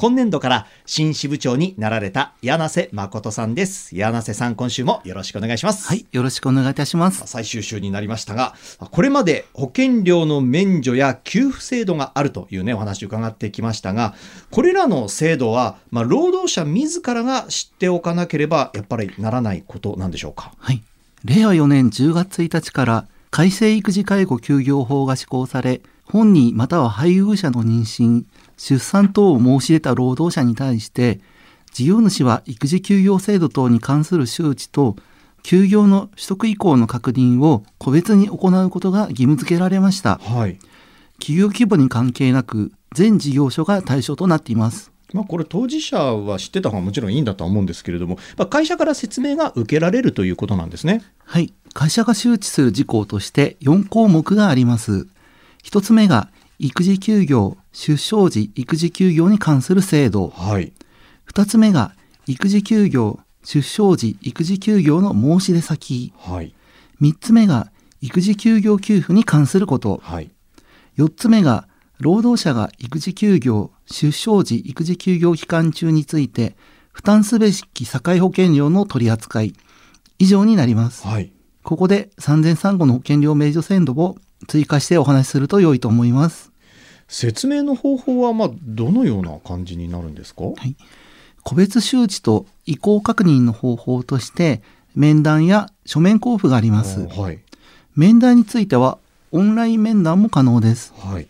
[0.00, 3.96] 今年度から新支部長になられた柳瀬誠さんです。
[3.96, 5.88] 柳瀬さん、今週もよろしくお願いします。
[5.88, 7.24] はい、よろしくお願いいたします。
[7.26, 14.14] 最終週になりましたが、これまで保険料の免除や給付制度があるというね、お話を伺ってきましたが、
[14.52, 20.52] これらの制度は、まあ、労働者自らが知っておかなければ、やっぱりならないことなんでしょうか？
[20.58, 20.80] はい。
[21.24, 25.80] 令和4年10月1日から改正育児介護休業法が施行され、
[26.10, 28.24] 本人または配偶者の妊娠、
[28.56, 31.20] 出産等を申し出た労働者に対して、
[31.72, 34.96] 事業主は育児休業制度等に関する周知と、
[35.42, 40.18] 休業の取得意向の確認を個別に行うことが義務付けられました。
[40.18, 40.58] はい。
[41.20, 44.90] 企業規模に関係なく、全事業所が対象となっています。
[45.12, 51.02] まあ、これ当事者は知ってた方がもちろんいいんだとは思うんですけれども、まあ、会社から説明が受けられるということなんですね。
[51.24, 51.52] はい。
[51.74, 55.06] 会社が周知する事項として4項目があります。
[55.64, 56.28] 1つ目が
[56.58, 60.28] 育児休業、出生時育児休業に関する制度。
[60.28, 60.72] はい。
[61.32, 61.92] 2つ目が
[62.26, 66.12] 育児休業、出生時育児休業の申し出先。
[66.16, 66.54] はい。
[67.00, 67.70] 3つ目が
[68.00, 70.00] 育児休業給付に関すること。
[70.02, 70.30] はい。
[70.96, 71.68] 4つ目が
[72.00, 76.56] 労働者が育児休業、出生時育児休業期間中について
[76.92, 79.54] 負担すべき社会保険料の取り扱い。
[80.18, 81.06] 以上になります。
[81.06, 81.32] はい。
[81.62, 84.16] ここで産前産後の保険料免除制度を
[84.46, 86.52] 追加してお話しすると良いと思います。
[87.08, 90.44] 説明の方法は、まあ、どのような感じになるんですか？
[90.44, 90.76] はい
[91.44, 94.60] 個別周知と意向確認の方法として
[94.94, 97.06] 面談や書面交付があります。
[97.08, 97.38] はい。
[97.96, 98.98] 面談については
[99.32, 100.92] オンライン面談も可能です。
[100.98, 101.26] はい。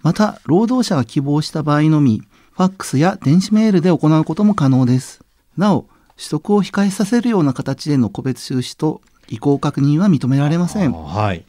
[0.00, 5.20] また、労働者が希望した場合のみ、ファックスや電子メールで行うことも可能です。
[5.58, 5.82] なお、
[6.16, 10.92] 取得を控えさせるような形での個別収支と意向確認は認められません。
[10.92, 11.44] はい。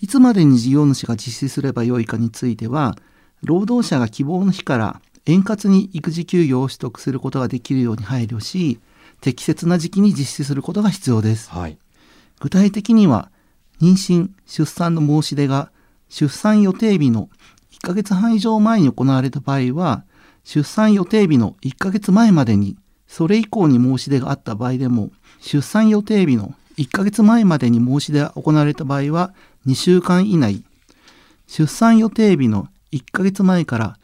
[0.00, 2.96] いつまでに事業主が実施すればよいかについては、
[3.42, 8.80] 労働者が希望の日から円滑に育児休業を取得することができるように配慮し、
[9.20, 11.50] 適切な時期に実施することが必要です。
[11.50, 11.78] はい。
[12.40, 13.30] 具体的には、
[13.80, 15.70] 妊娠・出産の申し出が
[16.08, 17.28] 出産予定日の
[17.72, 20.04] 1ヶ月半以上前に行われた場合は、
[20.44, 25.10] 出産予定日の1ヶ月前までに、それ以降に申し出があった場合でも、
[25.40, 29.34] 出産予定日の1ヶ月前までに申し出が行われた場合は、
[29.66, 30.64] 2週間以内、
[31.46, 33.98] 出産予定日の1ヶ月前から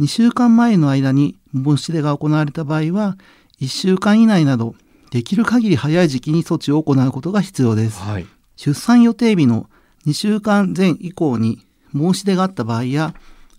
[0.00, 3.18] 2週間前の間に申し出が行われた場合は、
[3.60, 4.74] 1週間以内など、
[5.10, 8.00] できる限り早い時期に措置を行うことが必要です。
[8.00, 8.26] はい。
[8.56, 9.68] 出産予定日の
[10.06, 13.14] 2週間前以降に申し出があった場合や、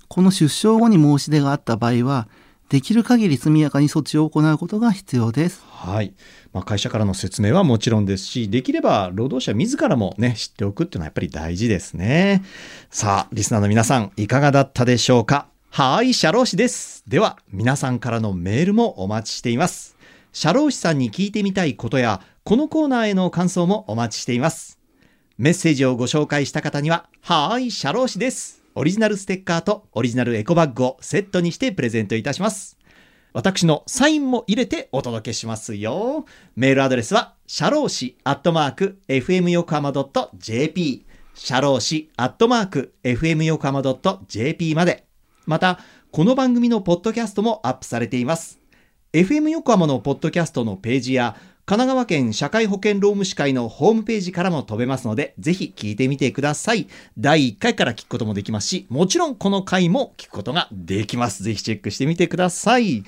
[0.07, 2.28] この出生後に申し出があった場合は、
[2.72, 5.62] できる限り速やかに措置を行うことが必要です。
[5.68, 6.14] はい。
[6.54, 12.46] まあ、会社からの説明はもちろんですし、できれば労働者自らもね、知っておくっていうのはやっぱり大事ですね。
[12.90, 15.48] さあ、リスナーの皆さん、いかがだったでしょうか？
[15.70, 17.04] はい、社労士です。
[17.10, 19.98] では、皆さんからのメールもお待ちしています。
[20.31, 24.80] 社労士さんに聞いてみたいことや、このコーナーへの感想もお待ちしています。
[25.38, 28.61] メッセージをご紹介した方には、はーい、社労士です。
[28.74, 32.78] オリジナルステッカーとオリジナルエコバッグをセットにしてプレゼントいたします。
[33.34, 36.26] 私のサインも入れてお届けしますよ。
[36.56, 39.92] メールアドレスは、シャローシアットマーク、fm 横浜
[40.38, 43.81] .jp、シャローシアットマーク、fm 横浜
[44.28, 45.06] .jp まで。
[45.46, 45.80] また、
[46.12, 48.62] この番組のポッドキャストもアップされています。
[49.14, 51.36] FM 横浜のポッドキャストのページや、
[51.66, 56.88] 神奈川県社会保険労務士会のホームページからも飛べますので、ぜひ聞いてみてください。
[57.18, 61.44] 第1回から聞くこともできますし、もちろんこの回も聞くことができます。
[61.44, 63.04] ぜひチェックしてみてください。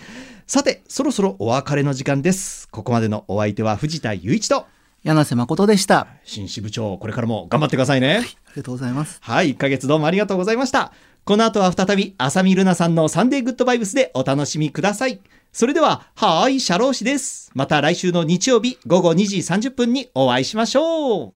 [0.48, 2.68] さて、そろそろお別れの時間です。
[2.70, 4.66] ここまでのお相手は藤田雄一と、
[5.04, 6.00] 柳瀬誠でした。
[6.00, 8.24] あ新支部長、これからも頑張ってくださいね。
[8.56, 9.20] りがとうございます。
[9.22, 10.94] はい、1ヶ月どうもありがとうございました。
[11.26, 15.20] この後は再び、浅見ルナさんのサンデーグッドバイブスでお楽しみください。
[15.54, 17.52] それでは、はーい、社労士です。
[17.54, 21.32] また来週の日曜日午後2時30分にお会いしましょう。